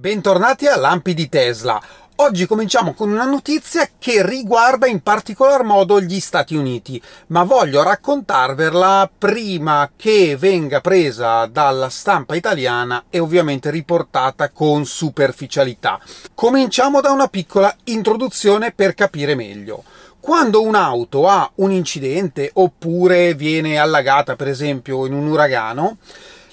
Bentornati 0.00 0.66
a 0.66 0.78
Lampi 0.78 1.12
di 1.12 1.28
Tesla. 1.28 1.78
Oggi 2.16 2.46
cominciamo 2.46 2.94
con 2.94 3.10
una 3.10 3.26
notizia 3.26 3.86
che 3.98 4.26
riguarda 4.26 4.86
in 4.86 5.02
particolar 5.02 5.62
modo 5.62 6.00
gli 6.00 6.20
Stati 6.20 6.56
Uniti, 6.56 6.98
ma 7.26 7.42
voglio 7.42 7.82
raccontarvela 7.82 9.10
prima 9.18 9.90
che 9.94 10.38
venga 10.38 10.80
presa 10.80 11.44
dalla 11.44 11.90
stampa 11.90 12.34
italiana 12.34 13.04
e 13.10 13.18
ovviamente 13.18 13.68
riportata 13.68 14.48
con 14.48 14.86
superficialità. 14.86 16.00
Cominciamo 16.34 17.02
da 17.02 17.10
una 17.10 17.28
piccola 17.28 17.76
introduzione 17.84 18.72
per 18.72 18.94
capire 18.94 19.34
meglio. 19.34 19.84
Quando 20.18 20.62
un'auto 20.62 21.28
ha 21.28 21.50
un 21.56 21.72
incidente 21.72 22.48
oppure 22.54 23.34
viene 23.34 23.76
allagata, 23.76 24.34
per 24.34 24.48
esempio, 24.48 25.04
in 25.04 25.12
un 25.12 25.26
uragano, 25.26 25.98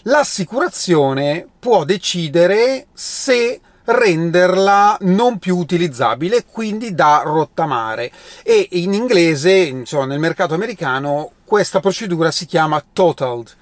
l'assicurazione 0.07 1.47
può 1.59 1.83
decidere 1.83 2.87
se 2.93 3.59
renderla 3.85 4.97
non 5.01 5.37
più 5.37 5.57
utilizzabile, 5.57 6.45
quindi 6.45 6.93
da 6.93 7.21
rottamare. 7.25 8.11
E 8.43 8.67
in 8.71 8.93
inglese, 8.93 9.51
insomma, 9.53 10.05
nel 10.05 10.19
mercato 10.19 10.53
americano, 10.53 11.31
questa 11.45 11.79
procedura 11.79 12.31
si 12.31 12.45
chiama 12.45 12.83
totaled. 12.91 13.55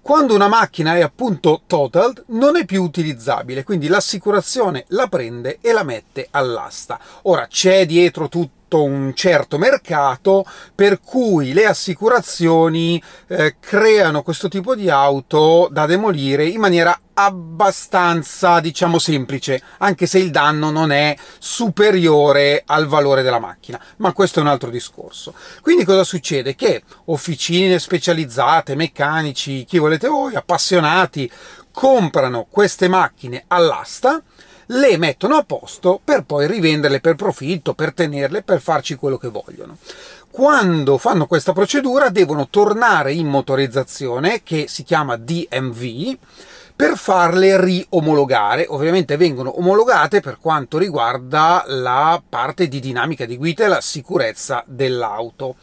Quando 0.00 0.34
una 0.34 0.48
macchina 0.48 0.96
è 0.96 1.00
appunto 1.00 1.62
totaled, 1.66 2.24
non 2.28 2.56
è 2.56 2.64
più 2.66 2.82
utilizzabile, 2.82 3.64
quindi 3.64 3.86
l'assicurazione 3.88 4.84
la 4.88 5.06
prende 5.06 5.58
e 5.60 5.72
la 5.72 5.82
mette 5.82 6.28
all'asta. 6.30 7.00
Ora 7.22 7.46
c'è 7.46 7.86
dietro 7.86 8.28
tutto 8.28 8.63
un 8.68 9.12
certo 9.14 9.58
mercato 9.58 10.44
per 10.74 11.00
cui 11.00 11.52
le 11.52 11.66
assicurazioni 11.66 13.02
eh, 13.28 13.56
creano 13.60 14.22
questo 14.22 14.48
tipo 14.48 14.74
di 14.74 14.90
auto 14.90 15.68
da 15.70 15.86
demolire 15.86 16.46
in 16.46 16.60
maniera 16.60 16.98
abbastanza, 17.14 18.60
diciamo, 18.60 18.98
semplice, 18.98 19.62
anche 19.78 20.06
se 20.06 20.18
il 20.18 20.30
danno 20.30 20.70
non 20.70 20.90
è 20.90 21.16
superiore 21.38 22.62
al 22.66 22.86
valore 22.86 23.22
della 23.22 23.38
macchina, 23.38 23.80
ma 23.98 24.12
questo 24.12 24.40
è 24.40 24.42
un 24.42 24.48
altro 24.48 24.70
discorso. 24.70 25.34
Quindi 25.60 25.84
cosa 25.84 26.04
succede? 26.04 26.54
Che 26.54 26.82
officine 27.06 27.78
specializzate, 27.78 28.74
meccanici, 28.74 29.64
chi 29.64 29.78
volete 29.78 30.08
voi, 30.08 30.34
appassionati, 30.34 31.30
comprano 31.70 32.46
queste 32.48 32.88
macchine 32.88 33.44
all'asta, 33.48 34.22
le 34.66 34.96
mettono 34.96 35.36
a 35.36 35.44
posto 35.44 36.00
per 36.02 36.24
poi 36.24 36.46
rivenderle 36.46 37.00
per 37.00 37.14
profitto, 37.14 37.74
per 37.74 37.92
tenerle, 37.92 38.42
per 38.42 38.60
farci 38.60 38.94
quello 38.94 39.18
che 39.18 39.28
vogliono. 39.28 39.76
Quando 40.30 40.98
fanno 40.98 41.26
questa 41.26 41.52
procedura 41.52 42.08
devono 42.08 42.48
tornare 42.48 43.12
in 43.12 43.28
motorizzazione, 43.28 44.42
che 44.42 44.66
si 44.68 44.82
chiama 44.82 45.16
DMV, 45.16 46.16
per 46.76 46.96
farle 46.96 47.62
riomologare. 47.62 48.66
Ovviamente 48.68 49.16
vengono 49.16 49.58
omologate 49.58 50.20
per 50.20 50.38
quanto 50.40 50.78
riguarda 50.78 51.64
la 51.68 52.20
parte 52.28 52.66
di 52.66 52.80
dinamica 52.80 53.24
di 53.26 53.36
guida 53.36 53.64
e 53.64 53.68
la 53.68 53.80
sicurezza 53.80 54.64
dell'auto. 54.66 55.56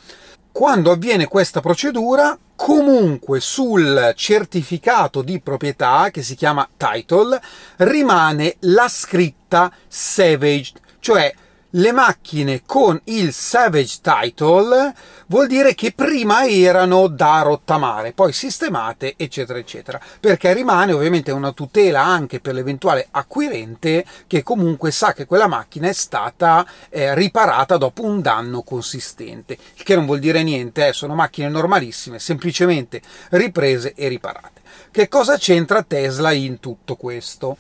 Quando 0.52 0.92
avviene 0.92 1.28
questa 1.28 1.62
procedura, 1.62 2.38
comunque 2.56 3.40
sul 3.40 4.14
certificato 4.16 5.22
di 5.22 5.40
proprietà, 5.40 6.10
che 6.12 6.22
si 6.22 6.36
chiama 6.36 6.68
title, 6.76 7.42
rimane 7.78 8.58
la 8.60 8.88
scritta 8.90 9.72
Savage, 9.88 10.74
cioè 11.00 11.34
le 11.72 11.92
macchine 11.92 12.64
con 12.66 13.00
il 13.06 13.32
Savage 13.32 14.00
Title 14.02 14.94
vuol 15.28 15.48
dire 15.48 15.74
che 15.74 15.94
prima 15.94 16.46
erano 16.46 17.08
da 17.08 17.42
rottamare, 17.44 18.12
poi 18.12 18.34
sistemate, 18.34 19.14
eccetera, 19.16 19.58
eccetera, 19.58 20.00
perché 20.20 20.54
rimane 20.54 20.92
ovviamente 20.92 21.32
una 21.32 21.54
tutela 21.54 22.04
anche 22.04 22.42
per 22.42 22.54
l'eventuale 22.54 23.08
acquirente 23.12 24.04
che 24.28 24.44
comunque 24.44 24.92
sa 24.92 25.14
che 25.14 25.26
quella 25.26 25.48
macchina 25.48 25.88
è 25.88 25.94
stata 25.94 26.68
eh, 26.90 27.16
riparata 27.16 27.78
dopo 27.78 28.04
un 28.04 28.22
danno 28.22 28.64
consistente, 28.64 29.58
il 29.76 29.84
che 29.84 29.96
non 29.96 30.06
vuol 30.06 30.20
dire 30.20 30.44
niente, 30.44 30.88
eh, 30.88 30.94
sono 30.94 31.16
macchine 31.16 31.48
normalissime, 31.48 32.20
semplicemente 32.20 33.02
riprese 33.30 33.94
e 33.94 34.10
riparate. 34.10 34.60
Che 34.92 35.08
cosa 35.08 35.38
c'entra 35.38 35.84
Tesla 35.84 36.34
in 36.34 36.60
tutto 36.60 36.98
questo? 36.98 37.58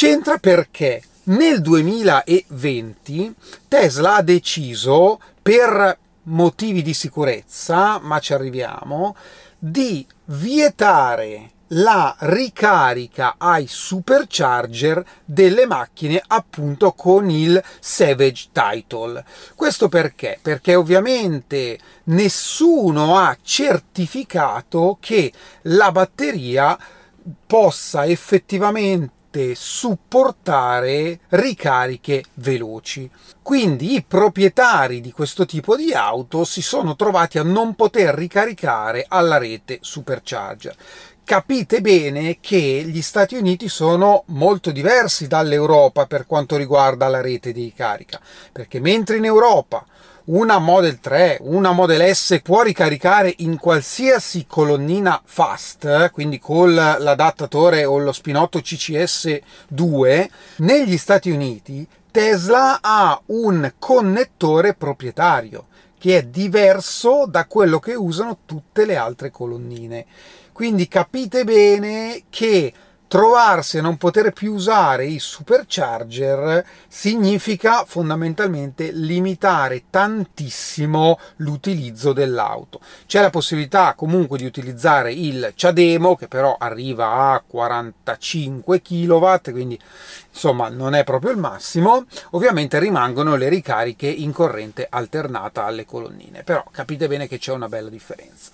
C'entra 0.00 0.38
perché 0.38 1.02
nel 1.24 1.60
2020 1.60 3.34
Tesla 3.66 4.14
ha 4.14 4.22
deciso, 4.22 5.18
per 5.42 5.98
motivi 6.22 6.82
di 6.82 6.94
sicurezza, 6.94 7.98
ma 7.98 8.20
ci 8.20 8.32
arriviamo, 8.32 9.16
di 9.58 10.06
vietare 10.26 11.50
la 11.70 12.14
ricarica 12.20 13.34
ai 13.38 13.66
supercharger 13.66 15.04
delle 15.24 15.66
macchine 15.66 16.22
appunto 16.24 16.92
con 16.92 17.28
il 17.28 17.60
Savage 17.80 18.50
Title. 18.52 19.24
Questo 19.56 19.88
perché? 19.88 20.38
Perché 20.40 20.76
ovviamente 20.76 21.76
nessuno 22.04 23.18
ha 23.18 23.36
certificato 23.42 24.98
che 25.00 25.32
la 25.62 25.90
batteria 25.90 26.78
possa 27.44 28.06
effettivamente 28.06 29.16
supportare 29.54 31.20
ricariche 31.28 32.24
veloci. 32.34 33.10
Quindi 33.42 33.94
i 33.94 34.02
proprietari 34.02 35.00
di 35.00 35.12
questo 35.12 35.46
tipo 35.46 35.76
di 35.76 35.92
auto 35.92 36.44
si 36.44 36.62
sono 36.62 36.96
trovati 36.96 37.38
a 37.38 37.42
non 37.42 37.74
poter 37.74 38.14
ricaricare 38.14 39.04
alla 39.06 39.38
rete 39.38 39.78
supercharger. 39.80 40.76
Capite 41.24 41.82
bene 41.82 42.38
che 42.40 42.56
gli 42.56 43.02
Stati 43.02 43.34
Uniti 43.34 43.68
sono 43.68 44.22
molto 44.28 44.70
diversi 44.70 45.26
dall'Europa 45.26 46.06
per 46.06 46.24
quanto 46.24 46.56
riguarda 46.56 47.06
la 47.08 47.20
rete 47.20 47.52
di 47.52 47.64
ricarica, 47.64 48.18
perché 48.50 48.80
mentre 48.80 49.18
in 49.18 49.26
Europa 49.26 49.84
una 50.28 50.58
Model 50.58 51.00
3, 51.00 51.38
una 51.42 51.72
Model 51.72 52.14
S 52.14 52.40
può 52.42 52.62
ricaricare 52.62 53.32
in 53.38 53.56
qualsiasi 53.56 54.44
colonnina 54.46 55.20
fast, 55.24 56.10
quindi 56.10 56.38
con 56.38 56.74
l'adattatore 56.74 57.84
o 57.84 57.98
lo 57.98 58.12
spinotto 58.12 58.58
CCS2, 58.58 60.28
negli 60.56 60.98
Stati 60.98 61.30
Uniti 61.30 61.86
Tesla 62.10 62.80
ha 62.82 63.18
un 63.26 63.72
connettore 63.78 64.74
proprietario 64.74 65.66
che 65.98 66.18
è 66.18 66.22
diverso 66.24 67.26
da 67.26 67.46
quello 67.46 67.78
che 67.78 67.94
usano 67.94 68.38
tutte 68.44 68.84
le 68.84 68.96
altre 68.96 69.30
colonnine. 69.30 70.04
Quindi 70.52 70.88
capite 70.88 71.44
bene 71.44 72.24
che 72.28 72.72
trovarsi 73.08 73.78
a 73.78 73.82
non 73.82 73.96
poter 73.96 74.32
più 74.32 74.52
usare 74.52 75.06
i 75.06 75.18
supercharger 75.18 76.64
significa 76.86 77.84
fondamentalmente 77.86 78.90
limitare 78.92 79.84
tantissimo 79.88 81.18
l'utilizzo 81.36 82.12
dell'auto. 82.12 82.80
C'è 83.06 83.22
la 83.22 83.30
possibilità 83.30 83.94
comunque 83.94 84.36
di 84.36 84.44
utilizzare 84.44 85.12
il 85.12 85.52
CHAdeMO 85.56 86.16
che 86.16 86.28
però 86.28 86.56
arriva 86.58 87.32
a 87.32 87.42
45 87.44 88.82
kW, 88.82 89.34
quindi 89.50 89.80
insomma 90.30 90.68
non 90.68 90.94
è 90.94 91.02
proprio 91.02 91.30
il 91.30 91.38
massimo. 91.38 92.04
Ovviamente 92.30 92.78
rimangono 92.78 93.36
le 93.36 93.48
ricariche 93.48 94.06
in 94.06 94.32
corrente 94.32 94.86
alternata 94.88 95.64
alle 95.64 95.86
colonnine, 95.86 96.42
però 96.42 96.62
capite 96.70 97.08
bene 97.08 97.26
che 97.26 97.38
c'è 97.38 97.52
una 97.52 97.68
bella 97.68 97.88
differenza. 97.88 98.52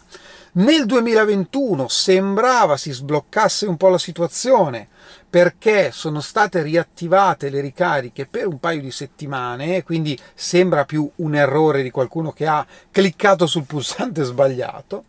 Nel 0.56 0.86
2021 0.86 1.88
sembrava 1.88 2.76
si 2.76 2.92
sbloccasse 2.92 3.66
un 3.66 3.76
po' 3.76 3.88
la 3.88 3.98
situazione 3.98 4.86
perché 5.28 5.90
sono 5.90 6.20
state 6.20 6.62
riattivate 6.62 7.50
le 7.50 7.60
ricariche 7.60 8.26
per 8.26 8.46
un 8.46 8.60
paio 8.60 8.80
di 8.80 8.92
settimane, 8.92 9.82
quindi 9.82 10.16
sembra 10.32 10.84
più 10.84 11.10
un 11.16 11.34
errore 11.34 11.82
di 11.82 11.90
qualcuno 11.90 12.30
che 12.30 12.46
ha 12.46 12.64
cliccato 12.92 13.48
sul 13.48 13.64
pulsante 13.64 14.22
sbagliato. 14.22 15.06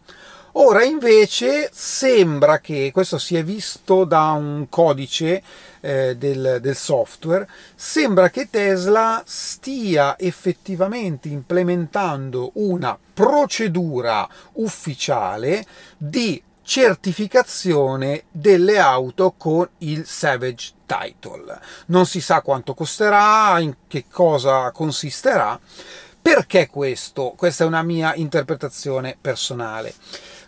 Ora 0.58 0.86
invece 0.86 1.70
sembra 1.74 2.60
che, 2.60 2.92
questo 2.94 3.18
si 3.18 3.35
è 3.35 3.44
visto 3.44 4.06
da 4.06 4.32
un 4.32 4.68
codice 4.70 5.44
eh, 5.82 6.16
del, 6.16 6.59
del 6.62 6.76
software, 6.78 7.46
sembra 7.76 8.29
che 8.29 8.50
Tesla 8.50 9.22
stia 9.26 10.18
effettivamente 10.18 11.28
implementando 11.28 12.52
una 12.53 12.97
procedura 13.14 14.26
ufficiale 14.53 15.66
di 15.97 16.41
certificazione 16.62 18.24
delle 18.32 18.79
auto 18.79 19.34
con 19.38 19.68
il 19.79 20.06
Savage 20.06 20.72
Title. 20.85 21.59
Non 21.88 22.06
si 22.06 22.22
sa 22.22 22.40
quanto 22.40 22.74
costerà, 22.74 23.59
in 23.59 23.76
che 23.88 24.06
cosa 24.09 24.72
consisterà. 24.72 25.59
Perché 26.22 26.70
questo? 26.70 27.34
Questa 27.35 27.66
è 27.66 27.68
una 27.68 27.84
mia 27.84 28.16
interpretazione 28.16 29.18
personale 29.20 29.94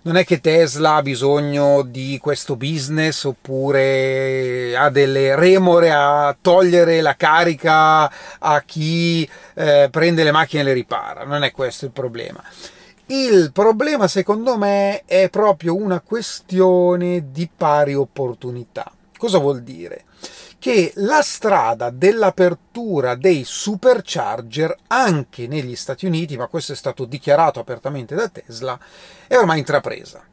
non 0.07 0.15
è 0.15 0.23
che 0.23 0.39
Tesla 0.39 0.95
ha 0.95 1.01
bisogno 1.01 1.81
di 1.81 2.17
questo 2.21 2.55
business 2.55 3.25
oppure 3.25 4.73
ha 4.73 4.89
delle 4.89 5.35
remore 5.35 5.91
a 5.91 6.33
togliere 6.39 7.01
la 7.01 7.17
carica 7.17 8.09
a 8.39 8.63
chi 8.65 9.29
eh, 9.53 9.89
prende 9.91 10.23
le 10.23 10.31
macchine 10.31 10.61
e 10.61 10.63
le 10.63 10.71
ripara, 10.71 11.25
non 11.25 11.43
è 11.43 11.51
questo 11.51 11.83
il 11.83 11.91
problema. 11.91 12.41
Il 13.07 13.51
problema 13.51 14.07
secondo 14.07 14.57
me 14.57 15.03
è 15.05 15.29
proprio 15.29 15.75
una 15.75 15.99
questione 15.99 17.25
di 17.29 17.49
pari 17.53 17.93
opportunità. 17.93 18.89
Cosa 19.17 19.39
vuol 19.39 19.61
dire? 19.61 20.05
Che 20.59 20.91
la 20.95 21.21
strada 21.21 21.89
dell'apertura 21.89 23.15
dei 23.15 23.43
supercharger 23.45 24.75
anche 24.87 25.47
negli 25.47 25.75
Stati 25.75 26.05
Uniti, 26.05 26.35
ma 26.35 26.47
questo 26.47 26.73
è 26.73 26.75
stato 26.75 27.05
dichiarato 27.05 27.59
apertamente 27.59 28.15
da 28.15 28.27
Tesla, 28.27 28.79
è 29.27 29.37
ormai 29.37 29.59
intrapresa. 29.59 30.23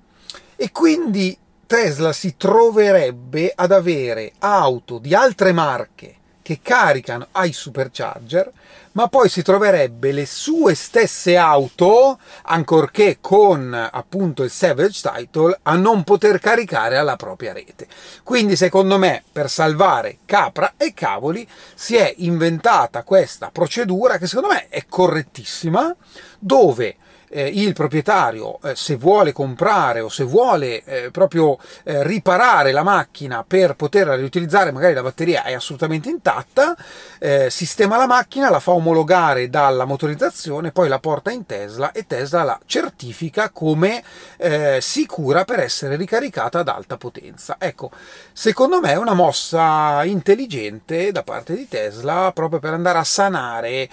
E 0.57 0.73
quindi 0.73 1.37
Tesla 1.67 2.13
si 2.13 2.37
troverebbe 2.37 3.53
ad 3.55 3.73
avere 3.73 4.33
auto 4.39 4.99
di 4.99 5.15
altre 5.15 5.53
marche 5.53 6.23
che 6.45 6.61
caricano 6.63 7.29
ai 7.33 7.55
supercharger, 7.55 8.53
ma 8.93 9.09
poi 9.09 9.31
si 9.31 9.41
troverebbe 9.43 10.13
le 10.13 10.27
sue 10.27 10.75
stesse 10.75 11.39
auto, 11.39 12.19
ancorché 12.43 13.17
con 13.19 13.73
appunto 13.73 14.43
il 14.43 14.51
Savage 14.51 15.01
Title, 15.01 15.59
a 15.63 15.75
non 15.77 16.05
poter 16.05 16.39
caricare 16.39 16.99
alla 16.99 17.17
propria 17.17 17.55
rete. 17.55 17.89
Quindi 18.23 18.57
secondo 18.57 18.99
me 18.99 19.25
per 19.33 19.49
salvare 19.49 20.19
capra 20.27 20.75
e 20.77 20.93
cavoli 20.93 21.49
si 21.75 21.97
è 21.97 22.13
inventata 22.19 23.05
questa 23.05 23.49
procedura 23.51 24.19
che 24.19 24.27
secondo 24.27 24.53
me 24.53 24.69
è 24.69 24.85
correttissima, 24.87 25.97
dove 26.39 26.97
eh, 27.35 27.49
il 27.53 27.73
proprietario, 27.73 28.61
eh, 28.63 28.77
se 28.77 28.95
vuole 28.95 29.33
comprare 29.33 29.99
o 29.99 30.09
se 30.09 30.23
vuole 30.23 30.85
eh, 30.85 31.11
proprio 31.11 31.59
eh, 31.83 32.05
riparare 32.05 32.71
la 32.71 32.85
macchina 32.85 33.45
per 33.45 33.75
poterla 33.75 34.15
riutilizzare, 34.15 34.71
magari 34.71 34.95
la 34.95 35.03
batteria 35.03 35.43
è 35.43 35.53
assolutamente 35.53 36.09
intatta, 36.09 36.77
eh, 37.19 37.51
sistema 37.51 37.97
la 37.97 38.07
macchina, 38.07 38.51
la 38.51 38.61
fa 38.61 38.71
omologare 38.71 39.51
dalla 39.51 39.85
motorizzazione, 39.85 40.71
poi 40.71 40.89
la 40.89 41.01
porta 41.01 41.33
in 41.33 41.45
Tesla 41.45 41.91
e 41.91 42.07
Tesla 42.07 42.45
la 42.45 42.61
certifica 42.67 43.51
come 43.51 44.05
eh, 44.37 44.79
sicura 44.81 45.45
per 45.45 45.59
essere 45.59 45.97
ricaricata 45.97 46.61
ad 46.61 46.69
alta 46.69 46.97
potenza. 46.97 47.57
Ecco, 47.59 47.91
secondo 48.33 48.79
me 48.79 48.93
è 48.93 48.97
una 48.97 49.15
mossa 49.15 50.05
intelligente 50.05 51.11
da 51.11 51.25
parte 51.25 51.57
di 51.57 51.67
Tesla 51.67 52.31
proprio 52.33 52.61
per 52.61 52.75
andare 52.75 52.99
a 52.99 53.05
sanare 53.05 53.89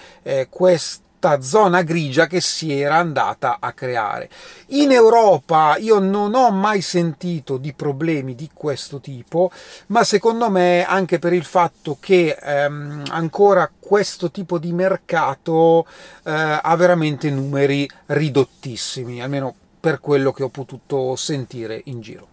questo 0.48 1.10
zona 1.40 1.82
grigia 1.82 2.26
che 2.26 2.40
si 2.40 2.72
era 2.72 2.96
andata 2.96 3.58
a 3.60 3.72
creare. 3.72 4.28
In 4.68 4.90
Europa 4.90 5.76
io 5.76 5.98
non 5.98 6.34
ho 6.34 6.50
mai 6.50 6.80
sentito 6.80 7.56
di 7.56 7.72
problemi 7.72 8.34
di 8.34 8.50
questo 8.52 9.00
tipo, 9.00 9.50
ma 9.88 10.04
secondo 10.04 10.50
me 10.50 10.84
anche 10.84 11.18
per 11.18 11.32
il 11.32 11.44
fatto 11.44 11.96
che 12.00 12.36
ehm, 12.40 13.04
ancora 13.10 13.70
questo 13.78 14.30
tipo 14.30 14.58
di 14.58 14.72
mercato 14.72 15.86
eh, 16.24 16.58
ha 16.62 16.76
veramente 16.76 17.30
numeri 17.30 17.88
ridottissimi, 18.06 19.22
almeno 19.22 19.54
per 19.78 20.00
quello 20.00 20.32
che 20.32 20.42
ho 20.42 20.48
potuto 20.48 21.16
sentire 21.16 21.80
in 21.84 22.00
giro 22.00 22.28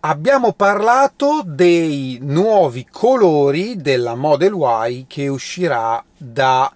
abbiamo 0.00 0.52
parlato 0.52 1.42
dei 1.44 2.18
nuovi 2.22 2.86
colori 2.88 3.76
della 3.76 4.14
Model 4.14 4.54
Y 4.88 5.06
che 5.08 5.26
uscirà 5.26 6.02
da 6.16 6.72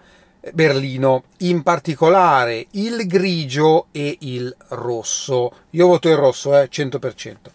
Berlino, 0.53 1.25
in 1.39 1.63
particolare 1.63 2.67
il 2.73 3.07
grigio 3.07 3.87
e 3.93 4.17
il 4.21 4.55
rosso. 4.69 5.53
Io 5.71 5.87
voto 5.87 6.09
il 6.09 6.17
rosso, 6.17 6.59
eh, 6.59 6.69
100%. 6.69 7.51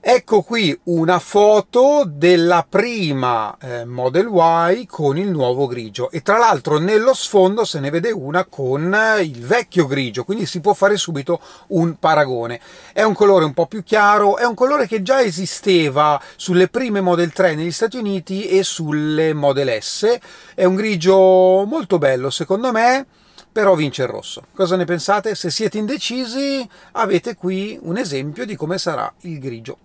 Ecco 0.00 0.42
qui 0.42 0.78
una 0.84 1.18
foto 1.18 2.04
della 2.06 2.64
prima 2.66 3.54
eh, 3.60 3.84
Model 3.84 4.28
Y 4.30 4.86
con 4.86 5.18
il 5.18 5.28
nuovo 5.28 5.66
grigio 5.66 6.08
e 6.12 6.22
tra 6.22 6.38
l'altro 6.38 6.78
nello 6.78 7.12
sfondo 7.12 7.64
se 7.64 7.80
ne 7.80 7.90
vede 7.90 8.12
una 8.12 8.44
con 8.44 8.94
eh, 8.94 9.22
il 9.22 9.44
vecchio 9.44 9.86
grigio, 9.86 10.22
quindi 10.22 10.46
si 10.46 10.60
può 10.60 10.72
fare 10.72 10.96
subito 10.96 11.40
un 11.68 11.98
paragone. 11.98 12.60
È 12.92 13.02
un 13.02 13.12
colore 13.12 13.44
un 13.44 13.52
po' 13.52 13.66
più 13.66 13.82
chiaro, 13.82 14.36
è 14.36 14.44
un 14.44 14.54
colore 14.54 14.86
che 14.86 15.02
già 15.02 15.20
esisteva 15.20 16.18
sulle 16.36 16.68
prime 16.68 17.00
Model 17.00 17.32
3 17.32 17.56
negli 17.56 17.72
Stati 17.72 17.96
Uniti 17.96 18.46
e 18.46 18.62
sulle 18.62 19.34
Model 19.34 19.82
S. 19.82 20.16
È 20.54 20.64
un 20.64 20.76
grigio 20.76 21.64
molto 21.66 21.98
bello 21.98 22.30
secondo 22.30 22.70
me 22.70 23.04
però 23.50 23.74
vince 23.74 24.02
il 24.02 24.08
rosso. 24.08 24.44
Cosa 24.54 24.76
ne 24.76 24.84
pensate? 24.84 25.34
Se 25.34 25.50
siete 25.50 25.78
indecisi, 25.78 26.66
avete 26.92 27.34
qui 27.34 27.76
un 27.82 27.96
esempio 27.96 28.46
di 28.46 28.54
come 28.54 28.78
sarà 28.78 29.12
il 29.22 29.40
grigio 29.40 29.78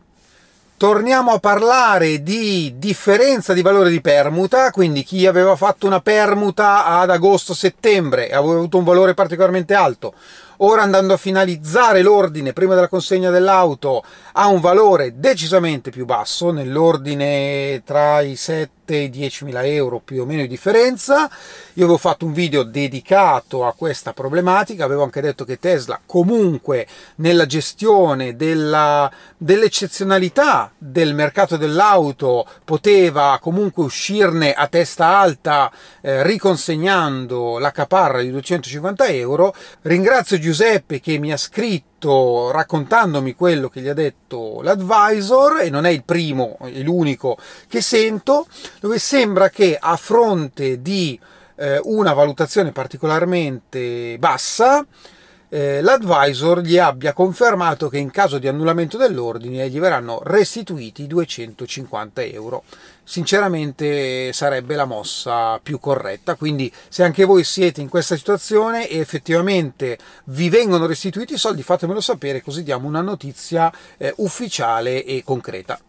torniamo 0.83 1.31
a 1.31 1.39
parlare 1.39 2.24
di 2.24 2.74
differenza 2.75 3.53
di 3.53 3.62
valore 3.62 3.89
di 3.89 4.01
permuta, 4.01 4.69
quindi 4.69 5.03
chi 5.03 5.25
aveva 5.25 5.56
fatto 5.56 5.88
una 5.88 6.01
permuta 6.01 6.83
ad 6.83 7.09
agosto-settembre 7.09 8.27
e 8.27 8.35
aveva 8.35 8.56
avuto 8.56 8.80
un 8.80 8.83
valore 8.83 9.13
particolarmente 9.13 9.75
alto, 9.75 10.13
ora 10.57 10.81
andando 10.81 11.13
a 11.13 11.18
finalizzare 11.18 12.01
l'ordine 12.01 12.51
prima 12.51 12.75
della 12.75 12.89
consegna 12.89 13.30
dell'auto 13.30 14.03
ha 14.33 14.47
un 14.47 14.59
valore 14.59 15.13
decisamente 15.15 15.89
più 15.89 16.03
basso, 16.03 16.51
nell'ordine 16.51 17.81
tra 17.86 18.19
i 18.19 18.36
7 18.36 18.82
e 18.85 19.09
10.000 19.09 19.65
euro 19.65 20.00
più 20.00 20.21
o 20.21 20.25
meno 20.25 20.41
di 20.41 20.47
differenza. 20.47 21.30
Io 21.74 21.83
avevo 21.83 21.97
fatto 21.97 22.25
un 22.25 22.33
video 22.33 22.63
dedicato 22.63 23.65
a 23.65 23.74
questa 23.74 24.13
problematica, 24.13 24.85
avevo 24.85 25.03
anche 25.03 25.21
detto 25.21 25.45
che 25.45 25.59
Tesla 25.59 26.00
comunque 26.06 26.88
nella 27.15 27.45
gestione 27.45 28.35
della, 28.35 29.12
dell'eccezionalità 29.38 30.71
del 30.77 31.13
mercato 31.13 31.57
dell'auto 31.57 32.45
poteva 32.63 33.38
comunque 33.41 33.83
uscirne 33.83 34.53
a 34.53 34.68
testa 34.68 35.18
alta 35.18 35.71
eh, 36.01 36.24
riconsegnando 36.24 37.57
la 37.59 37.71
caparra 37.71 38.21
di 38.21 38.31
250 38.31 39.07
euro. 39.07 39.53
Ringrazio 39.81 40.39
Giuseppe 40.39 41.00
che 41.00 41.18
mi 41.18 41.31
ha 41.31 41.38
scritto 41.38 41.92
scritto 42.03 42.51
raccontandomi 42.51 43.33
quello 43.33 43.69
che 43.69 43.81
gli 43.81 43.88
ha 43.88 43.94
detto 43.94 44.61
l'advisor 44.61 45.61
e 45.61 45.69
non 45.69 45.85
è 45.85 45.89
il 45.89 46.03
primo 46.03 46.57
e 46.63 46.81
l'unico 46.81 47.38
che 47.67 47.81
sento, 47.81 48.45
dove 48.81 49.00
sembra 49.00 49.50
che 49.50 49.77
a 49.79 49.95
fronte 49.95 50.81
di 50.81 51.17
eh, 51.55 51.79
una 51.83 52.13
valutazione 52.13 52.71
particolarmente 52.71 54.17
bassa, 54.19 54.85
eh, 55.53 55.81
l'advisor 55.83 56.61
gli 56.61 56.79
abbia 56.79 57.13
confermato 57.13 57.88
che 57.88 58.00
in 58.00 58.09
caso 58.09 58.39
di 58.39 58.47
annullamento 58.47 58.97
dell'ordine 58.97 59.69
gli 59.69 59.79
verranno 59.79 60.19
restituiti 60.23 61.05
250 61.05 62.23
euro. 62.23 62.63
Sinceramente 63.03 64.33
sarebbe 64.33 64.73
la 64.73 64.85
mossa 64.85 65.59
più 65.61 65.79
corretta, 65.79 66.33
quindi 66.33 66.73
se 66.89 67.03
anche 67.03 67.23
voi 67.23 67.44
siete 67.44 67.81
in 67.81 67.89
questa 67.89 68.17
situazione 68.17 68.88
e 68.89 68.97
effettivamente 68.97 70.00
vi 70.25 70.50
vengono 70.50 70.88
restituiti 70.88 71.35
i 71.35 71.38
soldi 71.38 71.61
fatemelo 71.61 72.01
sapere 72.01 72.41
così 72.41 72.63
diamo 72.63 72.88
una 72.88 73.01
notizia 73.01 73.71
eh, 73.97 74.11
ufficiale 74.17 75.05
e 75.05 75.21
concreta. 75.23 75.79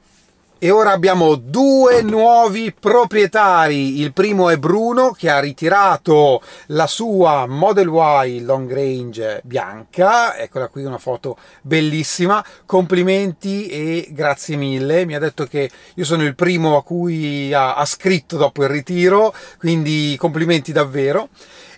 E 0.65 0.71
ora 0.71 0.93
abbiamo 0.93 1.35
due 1.35 2.01
nuovi 2.01 2.73
proprietari. 2.73 4.01
Il 4.01 4.15
primo 4.15 4.49
è 4.49 4.57
Bruno 4.57 5.11
che 5.11 5.29
ha 5.29 5.39
ritirato 5.39 6.41
la 6.69 6.87
sua 6.87 7.45
Model 7.47 7.89
Y 7.89 8.41
Long 8.41 8.73
Range 8.73 9.43
bianca. 9.45 10.39
Eccola 10.39 10.69
qui 10.69 10.85
una 10.85 10.97
foto 10.97 11.37
bellissima. 11.61 12.43
Complimenti 12.65 13.67
e 13.67 14.09
grazie 14.13 14.57
mille. 14.57 15.05
Mi 15.05 15.15
ha 15.15 15.19
detto 15.19 15.45
che 15.45 15.69
io 15.97 16.05
sono 16.07 16.25
il 16.25 16.35
primo 16.35 16.79
a 16.79 16.83
cui 16.83 17.53
ha, 17.53 17.85
scritto 17.85 18.39
dopo 18.39 18.63
il 18.63 18.71
ritiro, 18.71 19.35
quindi 19.59 20.17
complimenti 20.19 20.73
davvero. 20.73 21.29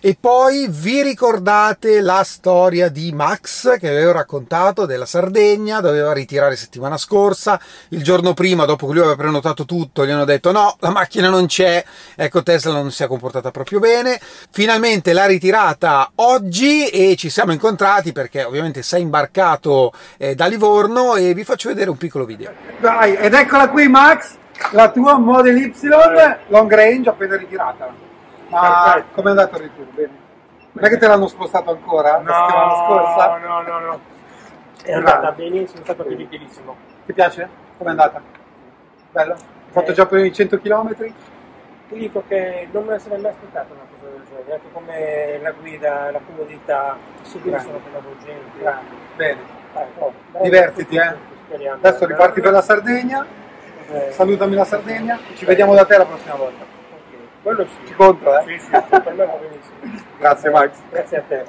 E 0.07 0.15
poi 0.17 0.67
vi 0.69 1.01
ricordate 1.01 1.99
la 1.99 2.23
storia 2.23 2.87
di 2.87 3.11
Max 3.11 3.77
che 3.77 3.89
avevo 3.89 4.13
raccontato 4.13 4.85
della 4.85 5.05
Sardegna, 5.05 5.81
doveva 5.81 6.13
ritirare 6.13 6.55
settimana 6.55 6.95
scorsa, 6.95 7.59
il 7.89 8.01
giorno 8.03 8.33
prima, 8.33 8.63
dopo 8.63 8.87
che 8.87 8.93
lui 8.93 9.01
aveva 9.01 9.17
prenotato 9.17 9.65
tutto, 9.65 10.05
gli 10.05 10.11
hanno 10.11 10.23
detto 10.23 10.53
no, 10.53 10.77
la 10.79 10.91
macchina 10.91 11.27
non 11.27 11.47
c'è, 11.47 11.83
ecco 12.15 12.41
Tesla 12.41 12.71
non 12.71 12.89
si 12.89 13.03
è 13.03 13.07
comportata 13.07 13.51
proprio 13.51 13.79
bene, 13.79 14.17
finalmente 14.49 15.11
l'ha 15.11 15.25
ritirata 15.25 16.09
oggi 16.15 16.87
e 16.87 17.17
ci 17.17 17.29
siamo 17.29 17.51
incontrati 17.51 18.13
perché 18.13 18.45
ovviamente 18.45 18.83
sei 18.83 19.01
imbarcato 19.01 19.91
eh, 20.15 20.35
da 20.35 20.45
Livorno 20.45 21.15
e 21.15 21.33
vi 21.33 21.43
faccio 21.43 21.67
vedere 21.67 21.89
un 21.89 21.97
piccolo 21.97 22.23
video. 22.23 22.53
Dai, 22.79 23.13
ed 23.13 23.33
eccola 23.33 23.67
qui 23.67 23.89
Max, 23.89 24.35
la 24.71 24.89
tua 24.89 25.17
Model 25.17 25.57
Y 25.57 25.73
long 26.47 26.73
range 26.73 27.09
appena 27.09 27.35
ritirata. 27.35 28.06
Ma 28.49 29.03
come 29.11 29.27
è 29.27 29.29
andato 29.31 29.55
il 29.57 29.61
ritiro? 29.63 29.87
Bene. 29.91 30.25
Non 30.71 30.85
è 30.85 30.89
che 30.89 30.97
te 30.97 31.07
l'hanno 31.07 31.27
spostato 31.27 31.71
ancora? 31.71 32.17
No, 32.17 32.23
la 32.23 32.45
settimana 32.45 32.73
scorsa? 32.85 33.37
No, 33.37 33.61
no, 33.61 33.79
no. 33.79 33.99
È 34.83 34.93
andata 34.93 35.31
benissimo, 35.31 35.79
è 35.79 35.83
stato 35.83 36.03
bellissimo. 36.03 36.75
Ti 37.05 37.13
piace? 37.13 37.49
Come 37.77 37.89
è 37.89 37.93
andata? 37.93 38.21
Bello? 39.11 39.33
Hai 39.33 39.71
fatto 39.71 39.91
eh. 39.91 39.93
già 39.93 40.05
più 40.05 40.21
di 40.21 40.31
100 40.31 40.59
km? 40.59 40.95
Ti 40.95 41.13
dico 41.97 42.23
che 42.27 42.67
non 42.71 42.85
me 42.85 42.93
ne 42.93 42.99
sarei 42.99 43.19
mai 43.19 43.31
aspettato 43.31 43.73
una 43.73 43.83
cosa 43.89 44.11
del 44.11 44.21
genere, 44.27 44.53
anche 44.53 44.71
come 44.71 45.39
la 45.41 45.51
guida, 45.51 46.11
la 46.11 46.19
comodità, 46.25 46.97
i 47.23 47.25
sedili 47.25 47.59
sono 47.59 47.79
coinvolgenti. 47.79 48.59
Bene. 49.15 49.39
Eh, 49.73 50.41
Divertiti, 50.41 50.95
eh. 50.95 51.15
Speriamo. 51.45 51.79
Adesso 51.81 52.05
riparti 52.05 52.41
per 52.41 52.51
la 52.51 52.61
Sardegna. 52.61 53.25
Eh. 53.89 54.11
Salutami 54.11 54.55
la 54.55 54.65
Sardegna. 54.65 55.17
Ci 55.33 55.45
vediamo 55.45 55.73
da 55.73 55.85
te 55.85 55.97
la 55.97 56.05
prossima 56.05 56.35
volta. 56.35 56.65
Quello 57.47 57.65
sì. 57.65 57.87
Ci 57.87 57.93
conto, 57.93 58.37
eh? 58.37 58.43
Sì, 58.45 58.65
sì, 58.65 58.69
per 58.71 59.13
me 59.15 59.25
va 59.25 59.39
benissimo. 59.39 60.03
Grazie 60.19 60.49
Max. 60.49 60.71
Grazie 60.89 61.17
a 61.17 61.21
te. 61.21 61.45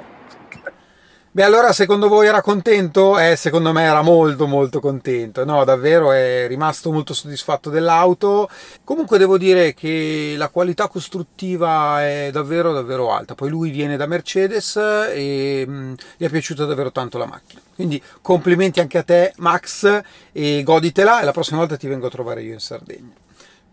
Beh, 1.33 1.43
allora 1.43 1.73
secondo 1.73 2.07
voi 2.07 2.29
era 2.29 2.41
contento? 2.41 3.19
Eh, 3.19 3.35
secondo 3.35 3.73
me 3.73 3.83
era 3.83 4.01
molto 4.03 4.47
molto 4.47 4.79
contento. 4.79 5.45
No, 5.45 5.65
davvero 5.65 6.13
è 6.13 6.47
rimasto 6.47 6.93
molto 6.93 7.15
soddisfatto 7.15 7.69
dell'auto. 7.69 8.49
Comunque 8.85 9.19
devo 9.19 9.39
dire 9.39 9.75
che 9.75 10.35
la 10.37 10.51
qualità 10.51 10.87
costruttiva 10.87 12.01
è 12.07 12.31
davvero 12.31 12.73
davvero 12.73 13.13
alta. 13.13 13.35
Poi 13.35 13.49
lui 13.49 13.71
viene 13.71 13.97
da 13.97 14.07
Mercedes 14.07 14.77
e 14.77 15.65
mh, 15.67 15.73
mm, 15.73 15.93
gli 16.17 16.25
è 16.25 16.29
piaciuta 16.29 16.65
davvero 16.65 16.93
tanto 16.93 17.19
la 17.19 17.27
macchina. 17.27 17.61
Quindi 17.75 18.01
complimenti 18.23 18.79
anche 18.79 18.99
a 18.99 19.03
te 19.03 19.33
Max 19.39 20.01
e 20.31 20.63
goditela 20.63 21.23
e 21.23 21.25
la 21.25 21.33
prossima 21.33 21.59
volta 21.59 21.77
ti 21.77 21.89
vengo 21.89 22.07
a 22.07 22.11
trovare 22.11 22.43
io 22.43 22.53
in 22.53 22.61
Sardegna. 22.61 23.27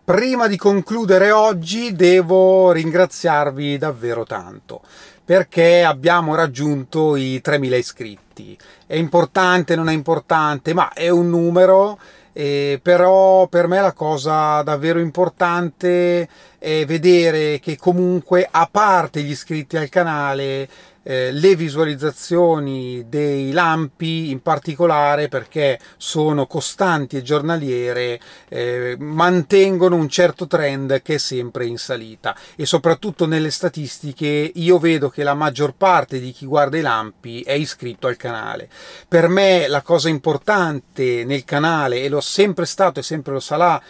Prima 0.06 0.46
di 0.46 0.56
concludere 0.56 1.32
oggi 1.32 1.92
devo 1.92 2.70
ringraziarvi 2.70 3.76
davvero 3.76 4.22
tanto 4.22 4.82
perché 5.24 5.82
abbiamo 5.82 6.36
raggiunto 6.36 7.16
i 7.16 7.40
3000 7.40 7.76
iscritti. 7.76 8.56
È 8.86 8.94
importante, 8.94 9.74
non 9.74 9.88
è 9.88 9.92
importante, 9.92 10.74
ma 10.74 10.92
è 10.92 11.08
un 11.08 11.28
numero. 11.28 11.98
Eh, 12.32 12.78
però 12.80 13.48
per 13.48 13.66
me 13.66 13.80
la 13.80 13.94
cosa 13.94 14.62
davvero 14.62 15.00
importante 15.00 16.28
è 16.56 16.84
vedere 16.86 17.58
che 17.58 17.76
comunque 17.76 18.46
a 18.48 18.68
parte 18.70 19.22
gli 19.22 19.30
iscritti 19.30 19.76
al 19.76 19.88
canale 19.88 20.68
eh, 21.08 21.30
le 21.30 21.54
visualizzazioni 21.54 23.04
dei 23.08 23.52
lampi 23.52 24.30
in 24.30 24.42
particolare 24.42 25.28
perché 25.28 25.78
sono 25.96 26.46
costanti 26.46 27.16
e 27.16 27.22
giornaliere 27.22 28.18
eh, 28.48 28.96
mantengono 28.98 29.94
un 29.94 30.08
certo 30.08 30.48
trend 30.48 31.02
che 31.02 31.14
è 31.14 31.18
sempre 31.18 31.64
in 31.64 31.78
salita. 31.78 32.36
E 32.56 32.66
soprattutto 32.66 33.26
nelle 33.26 33.50
statistiche 33.50 34.50
io 34.52 34.78
vedo 34.78 35.08
che 35.08 35.22
la 35.22 35.34
maggior 35.34 35.74
parte 35.76 36.18
di 36.18 36.32
chi 36.32 36.44
guarda 36.44 36.76
i 36.76 36.82
lampi 36.82 37.42
è 37.42 37.52
iscritto 37.52 38.08
al 38.08 38.16
canale. 38.16 38.68
Per 39.06 39.28
me 39.28 39.68
la 39.68 39.82
cosa 39.82 40.08
importante 40.08 41.24
nel 41.24 41.44
canale 41.44 42.02
e 42.02 42.08
lo 42.08 42.20
sempre 42.20 42.66
stato 42.66 42.98
e 42.98 43.04
sempre 43.04 43.32
lo 43.32 43.40
sarà 43.40 43.80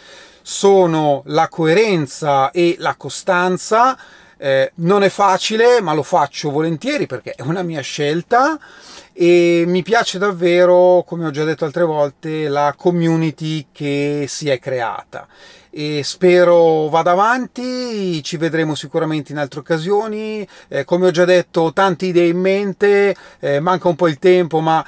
sono 0.43 1.23
la 1.25 1.49
coerenza 1.49 2.51
e 2.51 2.75
la 2.77 2.95
costanza 2.95 3.97
eh, 4.37 4.71
non 4.75 5.03
è 5.03 5.09
facile, 5.09 5.81
ma 5.81 5.93
lo 5.93 6.03
faccio 6.03 6.51
volentieri 6.51 7.05
perché 7.07 7.31
è 7.31 7.41
una 7.41 7.63
mia 7.63 7.81
scelta 7.81 8.59
e 9.13 9.63
mi 9.65 9.81
piace 9.81 10.19
davvero, 10.19 11.03
come 11.05 11.25
ho 11.25 11.31
già 11.31 11.43
detto 11.43 11.65
altre 11.65 11.83
volte, 11.83 12.47
la 12.47 12.75
community 12.77 13.67
che 13.71 14.25
si 14.27 14.49
è 14.49 14.59
creata. 14.59 15.27
E 15.69 16.01
spero 16.03 16.87
vada 16.87 17.11
avanti, 17.11 18.23
ci 18.23 18.37
vedremo 18.37 18.73
sicuramente 18.75 19.31
in 19.31 19.37
altre 19.37 19.59
occasioni, 19.59 20.47
eh, 20.67 20.85
come 20.85 21.07
ho 21.07 21.11
già 21.11 21.25
detto 21.25 21.73
tante 21.73 22.05
idee 22.05 22.27
in 22.27 22.39
mente, 22.39 23.15
eh, 23.39 23.59
manca 23.59 23.87
un 23.87 23.95
po' 23.95 24.07
il 24.07 24.19
tempo 24.19 24.59
ma 24.59 24.85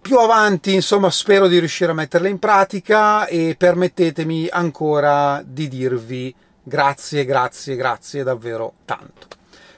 più 0.00 0.18
avanti 0.18 0.74
insomma 0.74 1.10
spero 1.10 1.48
di 1.48 1.58
riuscire 1.58 1.90
a 1.90 1.94
metterle 1.94 2.28
in 2.28 2.38
pratica 2.38 3.26
e 3.26 3.56
permettetemi 3.56 4.48
ancora 4.50 5.42
di 5.44 5.66
dirvi 5.68 6.34
Grazie, 6.62 7.24
grazie, 7.24 7.76
grazie 7.76 8.22
davvero 8.22 8.74
tanto. 8.84 9.26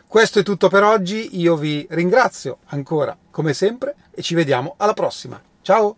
Questo 0.06 0.38
è 0.38 0.42
tutto 0.42 0.68
per 0.68 0.84
oggi, 0.84 1.40
io 1.40 1.56
vi 1.56 1.86
ringrazio 1.90 2.58
ancora 2.66 3.16
come 3.30 3.52
sempre 3.52 3.96
e 4.10 4.22
ci 4.22 4.34
vediamo 4.34 4.74
alla 4.76 4.92
prossima. 4.92 5.40
Ciao! 5.62 5.96